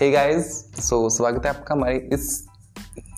[0.00, 0.48] Hey guys
[0.80, 2.46] so स्वागत है आपका हमारे इस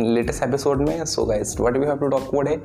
[0.00, 2.56] लेटेस्ट एपिसोड में। So guys what we have to talk about है।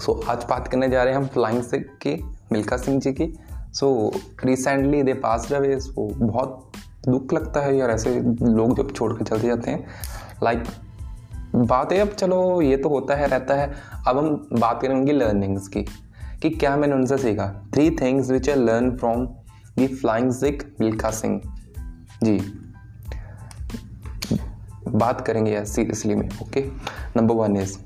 [0.00, 2.14] सो आज बात करने जा रहे हैं हम फ्लाइंग सिख की
[2.52, 3.38] मिल्खा सिंह जी की।
[3.72, 4.12] सो
[4.44, 6.72] रिसेंटली दे पास रहे सो बहुत
[7.08, 9.86] दुख लगता है यार ऐसे लोग जब छोड़ कर चलते जाते हैं।
[10.42, 10.72] लाइक like,
[11.54, 13.74] बात है अब चलो ये तो होता है रहता है।
[14.08, 15.82] अब हम बात करेंगे उनकी लर्निंग्स की
[16.42, 19.26] कि क्या मैंने उनसे सीखा। Three things which I learn from
[19.78, 21.40] the flying Sikh Milkha Singh.
[22.24, 22.40] Ji.
[24.94, 26.64] बात करेंगे यार सीरियसली में okay
[27.16, 27.78] number one is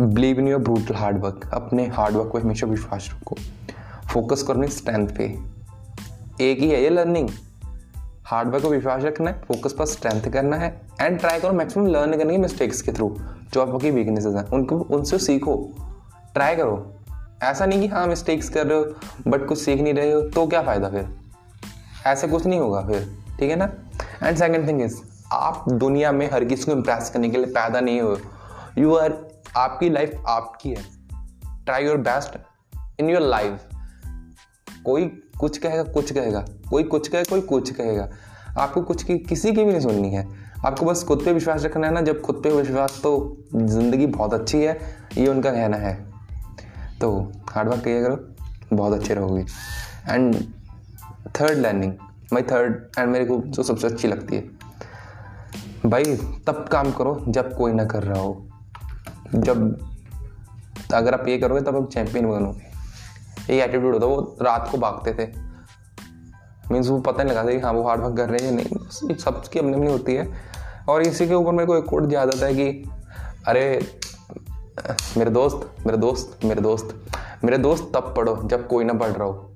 [0.00, 3.36] believe in your brutal hard work अपने हार्ड वर्क को हमेशा विश्वास रखो।
[4.12, 5.24] फोकस करो अपनी स्ट्रेंथ पे।
[6.40, 7.28] एक ही है ये लर्निंग
[8.24, 12.18] हार्डवर्क को विश्वास रखना है फोकस पर स्ट्रेंथ करना है एंड ट्राई करो मैक्सिमम लर्न
[12.18, 13.16] करने की मिस्टेक्स के थ्रू
[13.52, 15.56] जो आपकी वीकनेसेस हैं, उनको उनसे सीखो।
[16.34, 16.92] ट्राई करो।
[17.42, 18.84] ऐसा नहीं कि हाँ मिस्टेक्स कर रहे हो
[19.28, 21.08] बट कुछ सीख नहीं रहे हो तो क्या फ़ायदा फिर?
[22.06, 23.08] ऐसे कुछ नहीं होगा फिर,
[23.40, 23.72] ठीक है ना?
[24.22, 24.96] एंड सेकेंड थिंग इज़
[25.32, 28.18] आप दुनिया में हर किसी को इम्प्रेस करने के लिए पैदा नहीं हो
[28.78, 29.14] यू आर
[29.56, 30.84] आपकी लाइफ आपकी है।
[31.64, 32.38] Try your best
[33.00, 33.64] in your life
[34.84, 35.06] कोई
[35.40, 38.08] कुछ कहेगा कुछ कहेगा। कोई कुछ कहेगा कोई कुछ कहेगा।
[38.58, 40.28] आपको कुछ की, किसी की भी नहीं सुननी है।
[40.66, 44.34] आपको बस खुद पे विश्वास रखना है ना। जब खुद पे विश्वास तो ज़िंदगी बहुत
[44.34, 44.80] अच्छी है।
[45.18, 46.12] ये उनका कहना है।
[47.00, 49.44] तो हार्ड वर्क किया करो। बहुत अच्छे रहोगे।
[50.08, 50.36] And
[51.40, 51.92] third learning
[52.32, 54.55] my third and मेरे को जो सबसे अच्छी लगती है।
[55.86, 56.04] भाई,
[56.46, 58.46] तब काम करो जब कोई ना कर रहा हो।
[59.34, 59.88] जब
[60.94, 62.76] अगर आप ये करोगे, तब आप चैंपियन बनोगे।
[63.54, 65.28] ये एटीट्यूड होता वो रात को भागते थे।
[66.72, 68.56] मीन्स वो पता नहीं लगा था कि हाँ वो हार्ड वर्क कर रहे हैं या
[68.56, 70.34] नहीं। सबकी अपनी अपनी होती है।
[70.88, 72.90] और इसी के ऊपर मेरे को एक कोट याद आता है कि,
[73.48, 74.00] अरे,
[75.16, 77.02] मेरे दोस्त मेरे दोस्त मेरे दोस्त
[77.44, 79.55] मेरे दोस्त तब पढ़ो जब कोई ना पढ़ रहा हो।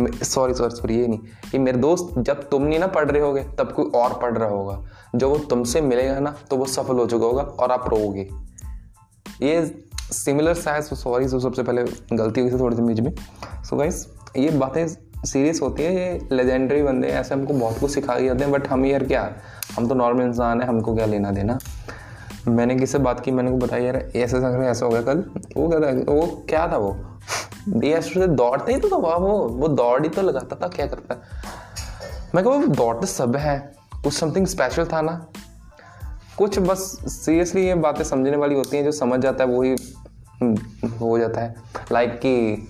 [0.00, 1.18] सॉरी सॉरी सॉरी ये नहीं।
[1.50, 4.48] कि मेरे दोस्त, जब तुम नहीं ना पढ़ रहे होगे, तब कोई और पढ़ रहा
[4.48, 8.28] होगा। जब वो तुमसे मिलेगा ना तो वो सफल हो चुका होगा और आप रोगे
[9.42, 13.14] ये सिमिलर है सॉरी सो सबसे पहले गलती हुई थी थोड़ी सी बीच में।
[13.64, 14.06] सो गाइस
[14.36, 14.86] ये बातें
[15.24, 18.86] सीरियस होती है, ये लेजेंडरी बंदे ऐसे हमको बहुत कुछ सिखा जाते हैं बट हम
[18.86, 19.36] यार क्या,
[19.76, 21.58] हम तो नॉर्मल इंसान है, हमको क्या लेना देना।
[22.48, 25.18] मैंने किससे बात की, मैंने को बताया, यार, ऐसे ऐसा हो गया कल।
[25.56, 25.68] वो
[26.12, 26.96] वो क्या था वो?
[27.68, 31.22] से दौड़ते ही तो था वो वो दौड़ ही तो लगाता था क्या करता
[32.34, 33.72] मैं कहा दौड़ते सब है
[34.04, 35.26] कुछ समथिंग स्पेशल था ना?
[36.38, 39.76] कुछ बस सीरियसली ये बातें समझने वाली होती हैं जो समझ जाता है वही
[40.42, 41.54] हम्म, हो जाता है।
[41.92, 42.68] लाइक कि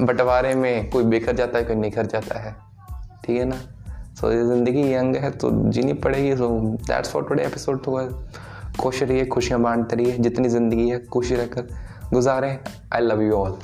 [0.00, 2.56] बंटवारे में कोई बेखर जाता है कोई निखर जाता है
[3.24, 3.56] ठीक है ना?
[4.20, 8.24] सो so, ये ज़िंदगी यंग है तो जीनी पड़ेगी so that's for today episode तो
[8.80, 11.68] खुश रहिए खुशियाँ बांटते रहिए जितनी ज़िंदगी है खुशी रहकर
[12.12, 12.58] गुजारें।
[12.92, 13.58] I love you all